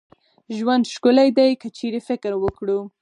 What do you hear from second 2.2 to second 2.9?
وکړو